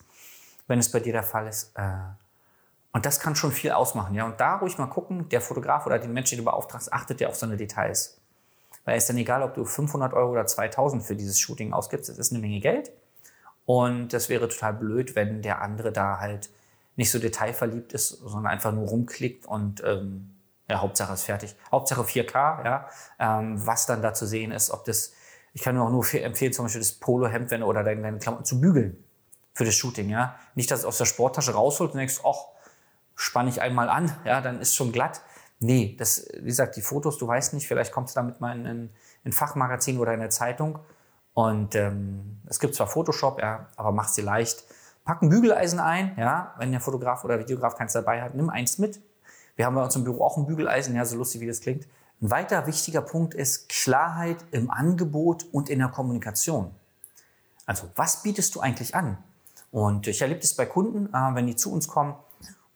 wenn 0.67 0.77
es 0.77 0.91
bei 0.91 0.99
dir 0.99 1.11
der 1.11 1.23
Fall 1.23 1.47
ist. 1.47 1.71
Äh, 1.73 1.87
und 2.93 3.03
das 3.03 3.19
kann 3.19 3.35
schon 3.35 3.51
viel 3.51 3.71
ausmachen. 3.71 4.13
Ja? 4.13 4.25
Und 4.25 4.39
da 4.39 4.57
ruhig 4.57 4.77
mal 4.77 4.85
gucken, 4.85 5.27
der 5.29 5.41
Fotograf 5.41 5.87
oder 5.87 5.97
den 5.97 6.13
Menschen, 6.13 6.35
den 6.35 6.45
du 6.45 6.51
beauftragst, 6.51 6.93
achtet 6.93 7.19
ja 7.19 7.29
auf 7.29 7.35
so 7.35 7.47
eine 7.47 7.57
Details. 7.57 8.19
Weil 8.85 8.95
es 8.95 9.05
ist 9.05 9.09
dann 9.09 9.17
egal, 9.17 9.41
ob 9.41 9.55
du 9.55 9.65
500 9.65 10.13
Euro 10.13 10.33
oder 10.33 10.45
2000 10.45 11.01
für 11.01 11.15
dieses 11.15 11.39
Shooting 11.39 11.73
ausgibst, 11.73 12.09
es 12.09 12.19
ist 12.19 12.31
eine 12.31 12.41
Menge 12.41 12.59
Geld. 12.59 12.91
Und 13.65 14.13
das 14.13 14.29
wäre 14.29 14.47
total 14.47 14.75
blöd, 14.75 15.15
wenn 15.15 15.41
der 15.41 15.63
andere 15.63 15.91
da 15.91 16.19
halt 16.19 16.51
nicht 16.95 17.09
so 17.09 17.17
detailverliebt 17.17 17.91
ist, 17.93 18.09
sondern 18.09 18.45
einfach 18.45 18.71
nur 18.71 18.87
rumklickt 18.87 19.47
und 19.47 19.83
ähm, 19.83 20.35
ja, 20.69 20.81
Hauptsache 20.81 21.13
ist 21.13 21.23
fertig. 21.23 21.55
Hauptsache 21.71 22.01
4K, 22.01 22.65
ja. 22.65 22.89
Ähm, 23.17 23.65
was 23.65 23.85
dann 23.85 24.01
da 24.01 24.13
zu 24.13 24.25
sehen 24.25 24.51
ist, 24.51 24.69
ob 24.71 24.85
das, 24.85 25.13
ich 25.53 25.63
kann 25.63 25.75
nur 25.75 25.85
auch 25.85 25.91
nur 25.91 26.05
empfehlen, 26.13 26.53
zum 26.53 26.65
Beispiel 26.65 26.81
das 26.81 26.93
Polohemd 26.93 27.49
wenn, 27.51 27.63
oder 27.63 27.83
deine, 27.83 28.01
deine 28.01 28.19
Klamotten 28.19 28.45
zu 28.45 28.61
bügeln 28.61 29.03
für 29.53 29.65
das 29.65 29.75
Shooting, 29.75 30.09
ja. 30.09 30.35
Nicht, 30.55 30.69
dass 30.71 30.81
es 30.81 30.85
aus 30.85 30.97
der 30.97 31.05
Sporttasche 31.05 31.53
rausholt 31.53 31.91
und 31.91 31.97
denkst, 31.97 32.21
ach, 32.23 32.45
spanne 33.15 33.49
ich 33.49 33.61
einmal 33.61 33.89
an, 33.89 34.15
ja, 34.23 34.41
dann 34.41 34.61
ist 34.61 34.75
schon 34.75 34.91
glatt. 34.91 35.21
Nee, 35.59 35.95
das, 35.99 36.27
wie 36.39 36.45
gesagt, 36.45 36.77
die 36.77 36.81
Fotos, 36.81 37.17
du 37.17 37.27
weißt 37.27 37.53
nicht, 37.53 37.67
vielleicht 37.67 37.91
kommst 37.91 38.15
du 38.15 38.19
damit 38.19 38.39
mal 38.39 38.57
in 38.57 38.65
ein, 38.65 38.89
in 39.25 39.33
Fachmagazin 39.33 39.99
oder 39.99 40.13
in 40.13 40.21
eine 40.21 40.29
Zeitung. 40.29 40.79
Und 41.33 41.75
ähm, 41.75 42.41
es 42.47 42.59
gibt 42.59 42.75
zwar 42.75 42.87
Photoshop, 42.87 43.41
ja, 43.41 43.67
aber 43.75 43.91
mach 43.91 44.07
sie 44.07 44.21
leicht. 44.21 44.63
Pack 45.03 45.21
ein 45.21 45.29
Bügeleisen 45.29 45.79
ein, 45.79 46.13
ja, 46.17 46.53
wenn 46.57 46.71
der 46.71 46.79
Fotograf 46.79 47.25
oder 47.25 47.39
Videograf 47.39 47.75
keins 47.75 47.93
dabei 47.93 48.21
hat, 48.21 48.35
nimm 48.35 48.49
eins 48.49 48.77
mit. 48.77 49.01
Wir 49.59 49.65
haben 49.65 49.75
bei 49.75 49.83
uns 49.83 49.93
im 49.97 50.05
Büro 50.05 50.23
auch 50.23 50.37
ein 50.37 50.45
Bügeleisen, 50.45 50.95
ja, 50.95 51.03
so 51.03 51.17
lustig 51.17 51.41
wie 51.41 51.47
das 51.47 51.59
klingt. 51.59 51.85
Ein 52.21 52.31
weiter 52.31 52.65
wichtiger 52.65 53.01
Punkt 53.01 53.33
ist 53.33 53.67
Klarheit 53.67 54.37
im 54.51 54.71
Angebot 54.71 55.47
und 55.51 55.69
in 55.69 55.79
der 55.79 55.89
Kommunikation. 55.89 56.71
Also, 57.65 57.89
was 57.97 58.23
bietest 58.23 58.55
du 58.55 58.61
eigentlich 58.61 58.95
an? 58.95 59.17
Und 59.69 60.07
ich 60.07 60.21
erlebe 60.21 60.39
das 60.39 60.53
bei 60.53 60.65
Kunden, 60.65 61.07
äh, 61.07 61.35
wenn 61.35 61.45
die 61.45 61.57
zu 61.57 61.73
uns 61.73 61.89
kommen 61.89 62.15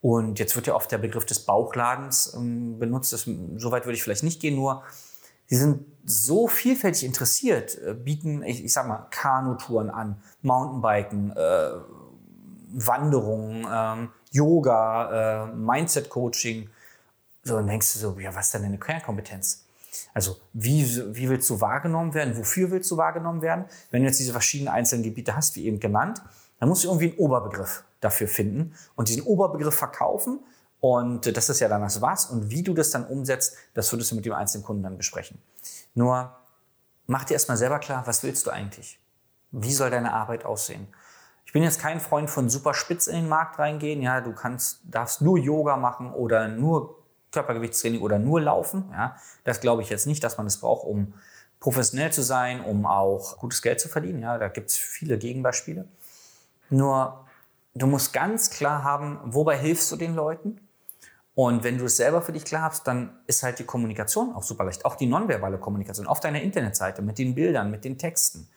Und 0.01 0.39
jetzt 0.39 0.57
wird 0.57 0.67
ja 0.67 0.75
oft 0.75 0.91
der 0.91 0.97
Begriff 0.97 1.25
des 1.25 1.45
Bauchladens 1.45 2.33
ähm, 2.35 2.77
benutzt. 2.79 3.13
Das, 3.13 3.29
soweit 3.55 3.85
würde 3.85 3.93
ich 3.93 4.03
vielleicht 4.03 4.23
nicht 4.23 4.41
gehen, 4.41 4.57
nur 4.57 4.83
sie 5.45 5.55
sind 5.55 5.85
so 6.03 6.49
vielfältig 6.49 7.05
interessiert, 7.05 7.77
äh, 7.81 7.93
bieten, 7.93 8.43
ich, 8.43 8.61
ich 8.61 8.73
sag 8.73 8.89
mal, 8.89 9.07
Kanutouren 9.09 9.89
an, 9.89 10.21
Mountainbiken, 10.41 11.31
äh, 11.31 11.69
Wanderungen, 12.74 13.68
ähm, 13.72 14.10
Yoga, 14.32 15.46
äh, 15.46 15.56
Mindset-Coaching. 15.56 16.70
So, 17.44 17.56
dann 17.56 17.68
denkst 17.68 17.94
du 17.94 18.00
so, 18.00 18.20
ja, 18.20 18.34
was 18.34 18.46
ist 18.46 18.53
denn 18.53 18.63
deine 18.63 18.80
Kernkompetenz? 18.80 19.65
Also, 20.13 20.38
wie, 20.53 20.86
wie 21.15 21.30
willst 21.30 21.50
du 21.50 21.62
wahrgenommen 21.62 22.13
werden? 22.13 22.38
Wofür 22.38 22.72
willst 22.72 22.89
du 22.92 22.98
wahrgenommen 22.98 23.42
werden? 23.42 23.65
Wenn 23.92 24.01
du 24.01 24.08
jetzt 24.08 24.20
diese 24.20 24.32
verschiedenen 24.32 24.74
einzelnen 24.74 25.03
Gebiete 25.03 25.36
hast, 25.36 25.56
wie 25.56 25.65
eben 25.65 25.80
genannt, 25.80 26.22
dann 26.60 26.70
musst 26.70 26.84
du 26.84 26.88
irgendwie 26.88 27.10
einen 27.10 27.18
Oberbegriff 27.18 27.84
dafür 28.00 28.27
finden 28.27 28.74
und 28.96 29.10
diesen 29.10 29.24
Oberbegriff 29.24 29.75
verkaufen. 29.75 30.39
Und 30.80 31.36
das 31.36 31.50
ist 31.50 31.60
ja 31.60 31.68
dann 31.68 31.82
das 31.82 32.01
Was. 32.01 32.25
Und 32.25 32.50
wie 32.50 32.63
du 32.63 32.74
das 32.74 32.92
dann 32.92 33.06
umsetzt, 33.06 33.56
das 33.74 33.92
würdest 33.92 34.12
du 34.12 34.15
mit 34.15 34.25
dem 34.25 34.34
einzelnen 34.34 34.63
Kunden 34.63 34.84
dann 34.84 34.98
besprechen. 34.98 35.42
Nur 35.94 36.36
mach 37.06 37.24
dir 37.24 37.34
erstmal 37.34 37.58
selber 37.58 37.80
klar, 37.80 38.06
was 38.06 38.24
willst 38.24 38.46
du 38.46 38.51
eigentlich? 38.51 39.00
Wie 39.51 39.74
soll 39.74 39.92
deine 39.92 40.13
Arbeit 40.13 40.46
aussehen? 40.46 40.88
Ich 41.45 41.53
bin 41.53 41.63
jetzt 41.63 41.79
kein 41.79 42.00
Freund 42.00 42.29
von 42.29 42.50
super 42.50 42.73
spitz 42.73 43.07
in 43.07 43.15
den 43.15 43.29
Markt 43.29 43.59
reingehen. 43.59 44.01
Ja, 44.01 44.21
du 44.21 44.33
kannst, 44.33 44.81
darfst 44.83 45.21
nur 45.21 45.38
Yoga 45.38 45.77
machen 45.77 46.12
oder 46.13 46.47
nur 46.47 47.03
Körpergewichtstraining 47.31 48.01
oder 48.01 48.19
nur 48.19 48.41
laufen. 48.41 48.85
Ja, 48.91 49.17
das 49.43 49.59
glaube 49.59 49.81
ich 49.81 49.89
jetzt 49.89 50.07
nicht, 50.07 50.23
dass 50.23 50.38
man 50.38 50.45
das 50.45 50.57
braucht, 50.57 50.85
um 50.85 51.13
professionell 51.59 52.12
zu 52.12 52.21
sein, 52.21 52.62
um 52.62 52.85
auch 52.85 53.38
gutes 53.38 53.62
Geld 53.62 53.79
zu 53.79 53.89
verdienen. 53.89 54.21
Ja, 54.21 54.38
da 54.38 54.47
gibt 54.47 54.69
es 54.69 54.77
viele 54.77 55.17
Gegenbeispiele. 55.17 55.88
Nur 56.69 57.25
du 57.75 57.88
musst 57.88 58.13
ganz 58.13 58.50
klar 58.50 58.83
haben, 58.83 59.19
wobei 59.23 59.57
hilfst 59.57 59.91
du 59.91 59.95
den 59.95 60.15
Leuten? 60.15 60.59
Und 61.35 61.63
wenn 61.63 61.77
du 61.79 61.85
es 61.85 61.97
selber 61.97 62.21
für 62.21 62.31
dich 62.31 62.45
klar 62.45 62.63
hast, 62.63 62.88
dann 62.88 63.17
ist 63.25 63.41
halt 63.41 63.57
die 63.57 63.63
Kommunikation 63.63 64.33
auch 64.35 64.43
super 64.43 64.65
leicht. 64.65 64.85
Auch 64.85 64.95
die 64.95 65.07
nonverbale 65.07 65.57
Kommunikation 65.57 66.05
auf 66.05 66.19
deiner 66.19 66.41
Internetseite 66.41 67.01
mit 67.01 67.17
den 67.17 67.33
Bildern, 67.33 67.71
mit 67.71 67.85
den 67.85 67.97
Texten. 67.97 68.47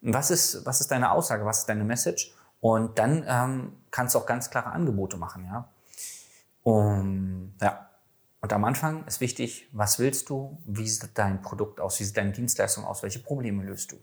Was 0.00 0.30
ist, 0.30 0.64
was 0.64 0.80
ist 0.80 0.90
deine 0.90 1.10
Aussage? 1.10 1.44
Was 1.44 1.60
ist 1.60 1.68
deine 1.68 1.84
Message? 1.84 2.34
Und 2.60 2.98
dann 2.98 3.24
ähm, 3.26 3.72
kannst 3.90 4.14
du 4.14 4.18
auch 4.18 4.26
ganz 4.26 4.50
klare 4.50 4.70
Angebote 4.70 5.16
machen, 5.16 5.44
ja. 5.44 5.68
Um, 6.62 7.54
ja. 7.60 7.90
Und 8.40 8.52
am 8.52 8.64
Anfang 8.64 9.04
ist 9.06 9.20
wichtig, 9.20 9.68
was 9.72 9.98
willst 9.98 10.28
du? 10.30 10.58
Wie 10.64 10.88
sieht 10.88 11.10
dein 11.14 11.42
Produkt 11.42 11.80
aus? 11.80 11.98
Wie 12.00 12.04
sieht 12.04 12.16
deine 12.16 12.32
Dienstleistung 12.32 12.84
aus? 12.84 13.02
Welche 13.02 13.20
Probleme 13.20 13.64
löst 13.64 13.92
du? 13.92 13.96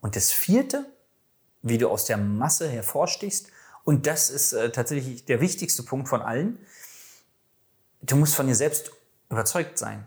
Und 0.00 0.16
das 0.16 0.32
vierte 0.32 0.86
wie 1.62 1.78
du 1.78 1.88
aus 1.88 2.04
der 2.04 2.16
Masse 2.16 2.68
hervorstichst. 2.68 3.48
Und 3.84 4.06
das 4.06 4.30
ist 4.30 4.52
äh, 4.52 4.70
tatsächlich 4.70 5.24
der 5.24 5.40
wichtigste 5.40 5.82
Punkt 5.82 6.08
von 6.08 6.22
allen. 6.22 6.58
Du 8.02 8.16
musst 8.16 8.34
von 8.34 8.46
dir 8.46 8.54
selbst 8.54 8.92
überzeugt 9.30 9.78
sein. 9.78 10.06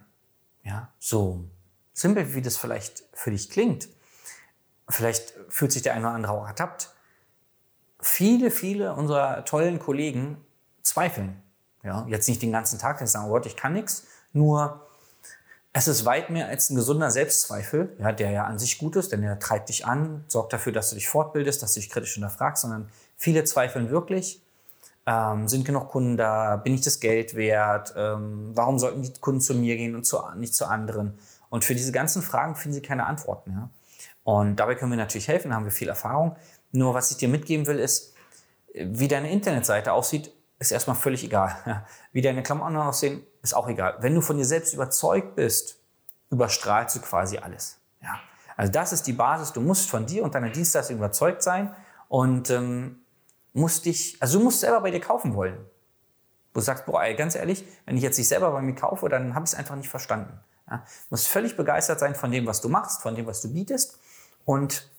Ja, 0.64 0.94
so 1.00 1.46
simpel 1.94 2.34
wie 2.36 2.42
das 2.42 2.58
vielleicht 2.58 3.04
für 3.14 3.32
dich 3.32 3.50
klingt. 3.50 3.90
Vielleicht 4.92 5.34
fühlt 5.50 5.72
sich 5.72 5.82
der 5.82 5.94
eine 5.94 6.06
oder 6.06 6.16
andere 6.16 6.34
auch 6.34 6.48
ertappt. 6.48 6.94
Viele, 8.00 8.52
viele 8.52 8.94
unserer 8.94 9.46
tollen 9.46 9.80
Kollegen 9.80 10.38
zweifeln. 10.82 11.42
Ja, 11.84 12.06
jetzt 12.08 12.28
nicht 12.28 12.42
den 12.42 12.52
ganzen 12.52 12.80
Tag, 12.80 13.00
die 13.00 13.08
sagen, 13.08 13.26
oh 13.28 13.32
Gott, 13.32 13.46
ich 13.46 13.56
kann 13.56 13.74
nichts. 13.74 14.06
Nur 14.34 14.88
es 15.74 15.88
ist 15.88 16.06
weit 16.06 16.30
mehr 16.30 16.48
als 16.48 16.70
ein 16.70 16.76
gesunder 16.76 17.12
Selbstzweifel, 17.12 17.96
ja, 17.98 18.12
der 18.12 18.32
ja 18.32 18.44
an 18.44 18.60
sich 18.60 18.78
gut 18.78 18.96
ist, 18.96 19.12
denn 19.12 19.24
er 19.24 19.40
treibt 19.40 19.70
dich 19.70 19.86
an, 19.86 20.26
sorgt 20.28 20.54
dafür, 20.54 20.74
dass 20.74 20.90
du 20.90 20.96
dich 20.96 21.08
fortbildest, 21.08 21.64
dass 21.64 21.74
du 21.74 21.80
dich 21.80 21.90
kritisch 21.90 22.14
hinterfragst, 22.14 22.64
sondern 22.64 22.90
viele 23.18 23.46
zweifeln 23.46 23.90
wirklich. 23.90 24.42
Ähm, 25.06 25.48
sind 25.48 25.66
genug 25.66 25.90
Kunden 25.90 26.18
da? 26.18 26.58
Bin 26.58 26.74
ich 26.74 26.82
das 26.82 27.00
Geld 27.00 27.36
wert? 27.36 27.94
Ähm, 27.96 28.52
warum 28.54 28.78
sollten 28.80 29.02
die 29.02 29.14
Kunden 29.20 29.42
zu 29.42 29.56
mir 29.56 29.78
gehen 29.78 29.96
und 29.96 30.06
zu, 30.06 30.20
nicht 30.36 30.54
zu 30.54 30.66
anderen? 30.66 31.18
Und 31.50 31.66
für 31.66 31.74
diese 31.74 31.92
ganzen 31.92 32.22
Fragen 32.22 32.56
finden 32.56 32.76
sie 32.76 32.82
keine 32.82 33.06
Antworten. 33.06 33.52
Ja? 33.52 33.70
Und 34.24 34.58
dabei 34.58 34.76
können 34.76 34.92
wir 34.92 34.98
natürlich 34.98 35.28
helfen, 35.28 35.50
da 35.50 35.56
haben 35.56 35.66
wir 35.66 35.72
viel 35.72 35.90
Erfahrung. 35.90 36.36
Nur 36.72 36.94
was 36.94 37.12
ich 37.12 37.18
dir 37.18 37.28
mitgeben 37.28 37.68
will, 37.68 37.80
ist, 37.80 38.14
wie 38.74 39.08
deine 39.08 39.32
Internetseite 39.32 39.92
aussieht, 39.94 40.32
ist 40.60 40.72
erstmal 40.72 40.96
völlig 40.96 41.24
egal. 41.24 41.84
Wie 42.12 42.22
deine 42.22 42.44
Klamotten 42.44 42.78
aussehen, 42.78 43.24
ist 43.42 43.56
auch 43.56 43.68
egal. 43.68 43.98
Wenn 44.00 44.14
du 44.14 44.22
von 44.22 44.38
dir 44.38 44.46
selbst 44.46 44.74
überzeugt 44.74 45.36
bist, 45.36 45.80
überstrahlst 46.30 46.96
du 46.96 47.02
quasi 47.02 47.40
alles. 47.40 47.80
Ja. 48.02 48.20
Also 48.56 48.72
das 48.72 48.94
ist 48.94 49.08
die 49.08 49.14
Basis. 49.14 49.54
Du 49.54 49.62
musst 49.62 49.90
von 49.90 50.06
dir 50.06 50.24
und 50.24 50.36
deiner 50.36 50.52
Dienstleistung 50.52 50.98
überzeugt 50.98 51.42
sein 51.42 51.76
und 52.10 52.52
ähm, 52.52 53.00
musst 53.54 53.86
dich, 53.86 54.18
also 54.20 54.38
du 54.38 54.46
musst 54.46 54.60
selber 54.60 54.82
bei 54.82 54.92
dir 54.92 55.02
kaufen 55.02 55.34
wollen. 55.34 55.58
Du 56.54 56.60
sagst, 56.60 56.86
boah, 56.86 57.04
ganz 57.14 57.36
ehrlich, 57.36 57.66
wenn 57.86 57.98
ich 57.98 58.04
jetzt 58.04 58.18
nicht 58.18 58.28
selber 58.28 58.52
bei 58.52 58.62
mir 58.62 58.76
kaufe, 58.76 59.10
dann 59.10 59.34
habe 59.34 59.46
ich 59.46 59.52
es 59.52 59.58
einfach 59.58 59.76
nicht 59.76 59.90
verstanden. 59.90 60.40
Ja. 60.72 60.78
Du 60.78 61.08
musst 61.10 61.28
völlig 61.28 61.58
begeistert 61.58 62.00
sein 62.00 62.16
von 62.16 62.32
dem, 62.32 62.48
was 62.48 62.62
du 62.62 62.70
machst, 62.70 63.02
von 63.02 63.14
dem, 63.14 63.28
was 63.28 63.42
du 63.42 63.52
bietest. 63.52 64.00
Und 64.46 64.90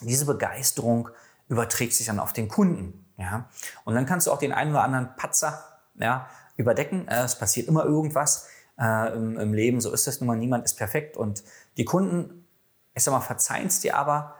diese 0.00 0.24
Begeisterung 0.24 1.10
überträgt 1.48 1.92
sich 1.92 2.06
dann 2.06 2.18
auf 2.18 2.32
den 2.32 2.48
Kunden. 2.48 3.04
Ja. 3.18 3.48
Und 3.84 3.94
dann 3.94 4.06
kannst 4.06 4.26
du 4.26 4.32
auch 4.32 4.38
den 4.38 4.52
einen 4.52 4.70
oder 4.72 4.82
anderen 4.82 5.14
Patzer 5.16 5.62
ja, 5.96 6.28
überdecken. 6.56 7.06
Äh, 7.08 7.24
es 7.24 7.38
passiert 7.38 7.68
immer 7.68 7.84
irgendwas 7.84 8.48
äh, 8.80 9.14
im, 9.14 9.38
im, 9.38 9.52
Leben, 9.52 9.80
so 9.80 9.92
ist 9.92 10.08
es 10.08 10.20
nun 10.20 10.28
mal, 10.28 10.36
niemand 10.36 10.64
ist 10.64 10.74
perfekt. 10.74 11.16
Und 11.16 11.44
die 11.76 11.84
Kunden, 11.84 12.46
ich 12.94 13.04
sag 13.04 13.12
mal, 13.12 13.20
verzeihen 13.20 13.66
es 13.66 13.80
dir 13.80 13.96
aber, 13.96 14.34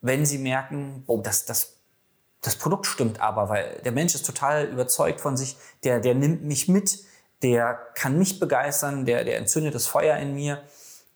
wenn 0.00 0.24
sie 0.24 0.38
merken, 0.38 1.02
oh, 1.06 1.20
das, 1.20 1.44
das, 1.44 1.74
das 2.40 2.54
Produkt 2.54 2.86
stimmt 2.86 3.20
aber, 3.20 3.48
weil 3.48 3.80
der 3.84 3.92
Mensch 3.92 4.14
ist 4.14 4.24
total 4.24 4.66
überzeugt 4.66 5.20
von 5.20 5.36
sich, 5.36 5.56
der, 5.82 5.98
der 5.98 6.14
nimmt 6.14 6.44
mich 6.44 6.68
mit, 6.68 7.00
der 7.42 7.78
kann 7.94 8.18
mich 8.18 8.40
begeistern, 8.40 9.04
der, 9.04 9.24
der 9.24 9.38
entzündet 9.38 9.74
das 9.74 9.86
Feuer 9.86 10.16
in 10.16 10.34
mir 10.34 10.62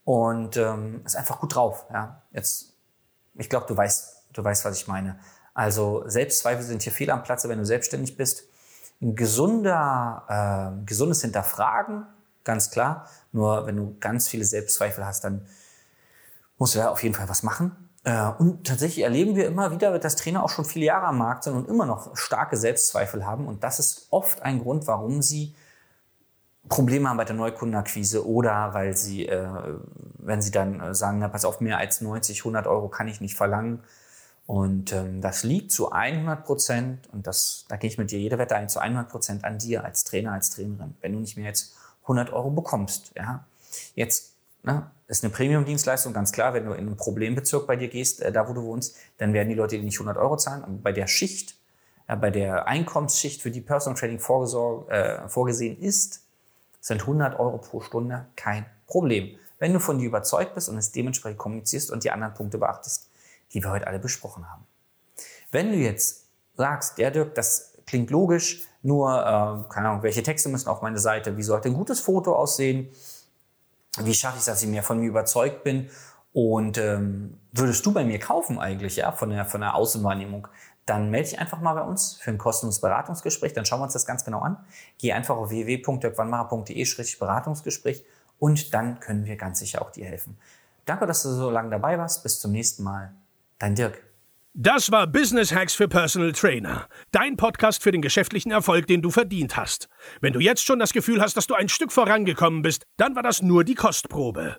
und 0.04 0.56
ähm, 0.56 1.02
ist 1.04 1.16
einfach 1.16 1.40
gut 1.40 1.54
drauf. 1.54 1.86
Ja. 1.92 2.22
Jetzt, 2.32 2.74
ich 3.34 3.48
glaube, 3.48 3.66
du 3.66 3.76
weißt, 3.76 4.24
du 4.32 4.44
weißt, 4.44 4.64
was 4.64 4.76
ich 4.76 4.86
meine. 4.86 5.18
Also 5.54 6.04
Selbstzweifel 6.06 6.64
sind 6.64 6.82
hier 6.82 6.92
fehl 6.92 7.10
am 7.10 7.22
Platze, 7.22 7.48
wenn 7.48 7.58
du 7.58 7.66
selbstständig 7.66 8.16
bist 8.16 8.44
ein 9.02 9.16
gesunder, 9.16 10.78
äh, 10.80 10.86
gesundes 10.86 11.20
Hinterfragen, 11.22 12.06
ganz 12.44 12.70
klar. 12.70 13.08
Nur 13.32 13.66
wenn 13.66 13.76
du 13.76 13.96
ganz 13.98 14.28
viele 14.28 14.44
Selbstzweifel 14.44 15.04
hast, 15.04 15.24
dann 15.24 15.46
musst 16.56 16.74
du 16.74 16.78
da 16.78 16.88
auf 16.88 17.02
jeden 17.02 17.14
Fall 17.14 17.28
was 17.28 17.42
machen. 17.42 17.90
Äh, 18.04 18.28
und 18.38 18.66
tatsächlich 18.66 19.02
erleben 19.02 19.34
wir 19.34 19.46
immer 19.46 19.72
wieder, 19.72 19.98
dass 19.98 20.16
Trainer 20.16 20.44
auch 20.44 20.50
schon 20.50 20.64
viele 20.64 20.86
Jahre 20.86 21.06
am 21.06 21.18
Markt 21.18 21.44
sind 21.44 21.54
und 21.54 21.68
immer 21.68 21.84
noch 21.84 22.16
starke 22.16 22.56
Selbstzweifel 22.56 23.26
haben. 23.26 23.46
Und 23.48 23.64
das 23.64 23.80
ist 23.80 24.06
oft 24.10 24.42
ein 24.42 24.60
Grund, 24.60 24.86
warum 24.86 25.20
sie 25.20 25.54
Probleme 26.68 27.08
haben 27.08 27.16
bei 27.16 27.24
der 27.24 27.36
Neukundenakquise 27.36 28.26
oder 28.26 28.72
weil 28.72 28.96
sie, 28.96 29.26
äh, 29.26 29.48
wenn 30.18 30.40
sie 30.40 30.50
dann 30.50 30.80
äh, 30.80 30.94
sagen, 30.94 31.18
na 31.18 31.28
pass 31.28 31.44
auf, 31.44 31.60
mehr 31.60 31.78
als 31.78 32.00
90, 32.00 32.40
100 32.40 32.66
Euro 32.66 32.88
kann 32.88 33.08
ich 33.08 33.20
nicht 33.20 33.36
verlangen, 33.36 33.82
und 34.46 34.92
ähm, 34.92 35.20
das 35.20 35.44
liegt 35.44 35.70
zu 35.72 35.92
100 35.92 36.44
Prozent, 36.44 37.08
und 37.12 37.26
das, 37.26 37.64
da 37.68 37.76
gehe 37.76 37.88
ich 37.88 37.98
mit 37.98 38.10
dir 38.10 38.18
jede 38.18 38.38
Wette 38.38 38.56
ein, 38.56 38.68
zu 38.68 38.80
100 38.80 39.08
Prozent 39.08 39.44
an 39.44 39.58
dir 39.58 39.84
als 39.84 40.04
Trainer, 40.04 40.32
als 40.32 40.50
Trainerin. 40.50 40.94
Wenn 41.00 41.12
du 41.12 41.20
nicht 41.20 41.36
mehr 41.36 41.46
jetzt 41.46 41.76
100 42.02 42.32
Euro 42.32 42.50
bekommst, 42.50 43.12
ja. 43.16 43.44
Jetzt 43.94 44.34
ne, 44.62 44.90
ist 45.06 45.24
eine 45.24 45.32
Premium-Dienstleistung 45.32 46.12
ganz 46.12 46.32
klar, 46.32 46.54
wenn 46.54 46.66
du 46.66 46.72
in 46.72 46.86
einen 46.86 46.96
Problembezirk 46.96 47.66
bei 47.66 47.76
dir 47.76 47.88
gehst, 47.88 48.20
äh, 48.20 48.32
da 48.32 48.48
wo 48.48 48.52
du 48.52 48.62
wohnst, 48.62 48.96
dann 49.18 49.32
werden 49.32 49.48
die 49.48 49.54
Leute 49.54 49.76
dir 49.76 49.84
nicht 49.84 49.96
100 49.96 50.16
Euro 50.16 50.36
zahlen. 50.36 50.64
Aber 50.64 50.72
bei 50.72 50.92
der 50.92 51.06
Schicht, 51.06 51.56
bei 52.06 52.30
der 52.30 52.66
Einkommensschicht, 52.66 53.40
für 53.40 53.50
die 53.50 53.60
Personal 53.60 53.98
Training 53.98 54.18
äh, 54.18 55.28
vorgesehen 55.28 55.78
ist, 55.78 56.21
sind 56.82 57.00
100 57.00 57.40
Euro 57.40 57.56
pro 57.56 57.80
Stunde 57.80 58.26
kein 58.36 58.66
Problem. 58.86 59.38
Wenn 59.58 59.72
du 59.72 59.80
von 59.80 59.98
dir 59.98 60.08
überzeugt 60.08 60.54
bist 60.54 60.68
und 60.68 60.76
es 60.76 60.92
dementsprechend 60.92 61.38
kommunizierst 61.38 61.90
und 61.90 62.04
die 62.04 62.10
anderen 62.10 62.34
Punkte 62.34 62.58
beachtest 62.58 63.08
die 63.52 63.62
wir 63.62 63.70
heute 63.70 63.86
alle 63.86 63.98
besprochen 63.98 64.50
haben. 64.50 64.66
Wenn 65.50 65.70
du 65.72 65.78
jetzt 65.78 66.26
sagst, 66.56 66.98
ja 66.98 67.10
Dirk, 67.10 67.34
das 67.34 67.74
klingt 67.86 68.10
logisch, 68.10 68.62
nur, 68.82 69.10
äh, 69.10 69.72
keine 69.72 69.90
Ahnung, 69.90 70.02
welche 70.02 70.22
Texte 70.22 70.48
müssen 70.48 70.68
auf 70.68 70.82
meine 70.82 70.98
Seite, 70.98 71.36
wie 71.36 71.42
sollte 71.42 71.68
ein 71.68 71.74
gutes 71.74 72.00
Foto 72.00 72.34
aussehen, 72.34 72.88
wie 74.00 74.14
schaffe 74.14 74.36
ich 74.36 74.40
es, 74.40 74.46
dass 74.46 74.62
ich 74.62 74.68
mehr 74.68 74.82
von 74.82 74.98
mir 74.98 75.08
überzeugt 75.08 75.64
bin 75.64 75.90
und 76.32 76.78
ähm, 76.78 77.38
würdest 77.52 77.84
du 77.84 77.92
bei 77.92 78.04
mir 78.04 78.18
kaufen 78.18 78.58
eigentlich, 78.58 78.96
ja, 78.96 79.12
von 79.12 79.30
der, 79.30 79.44
von 79.44 79.60
der 79.60 79.74
Außenwahrnehmung, 79.74 80.48
dann 80.86 81.10
melde 81.10 81.28
dich 81.30 81.38
einfach 81.38 81.60
mal 81.60 81.74
bei 81.74 81.82
uns 81.82 82.14
für 82.14 82.30
ein 82.30 82.38
kostenloses 82.38 82.80
Beratungsgespräch, 82.80 83.52
dann 83.52 83.64
schauen 83.64 83.78
wir 83.80 83.84
uns 83.84 83.92
das 83.92 84.06
ganz 84.06 84.24
genau 84.24 84.40
an. 84.40 84.56
Geh 84.98 85.12
einfach 85.12 85.36
auf 85.36 85.50
www.dirkwannmacher.de-beratungsgespräch 85.50 88.02
und 88.38 88.74
dann 88.74 88.98
können 89.00 89.26
wir 89.26 89.36
ganz 89.36 89.60
sicher 89.60 89.82
auch 89.82 89.90
dir 89.90 90.06
helfen. 90.06 90.38
Danke, 90.84 91.06
dass 91.06 91.22
du 91.22 91.30
so 91.30 91.50
lange 91.50 91.70
dabei 91.70 91.96
warst. 91.98 92.24
Bis 92.24 92.40
zum 92.40 92.52
nächsten 92.52 92.82
Mal. 92.82 93.14
Dein 93.58 93.76
Dirk. 93.76 94.02
Das 94.54 94.90
war 94.90 95.06
Business 95.06 95.54
Hacks 95.54 95.74
für 95.74 95.88
Personal 95.88 96.32
Trainer. 96.32 96.86
Dein 97.10 97.36
Podcast 97.36 97.82
für 97.82 97.90
den 97.90 98.02
geschäftlichen 98.02 98.50
Erfolg, 98.50 98.86
den 98.86 99.00
du 99.00 99.10
verdient 99.10 99.56
hast. 99.56 99.88
Wenn 100.20 100.34
du 100.34 100.40
jetzt 100.40 100.62
schon 100.62 100.78
das 100.78 100.92
Gefühl 100.92 101.22
hast, 101.22 101.38
dass 101.38 101.46
du 101.46 101.54
ein 101.54 101.70
Stück 101.70 101.90
vorangekommen 101.90 102.60
bist, 102.60 102.84
dann 102.98 103.16
war 103.16 103.22
das 103.22 103.40
nur 103.40 103.64
die 103.64 103.74
Kostprobe. 103.74 104.58